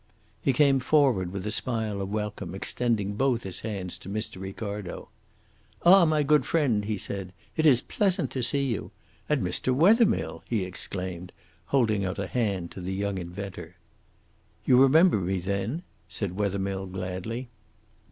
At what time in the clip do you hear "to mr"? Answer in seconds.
3.99-4.41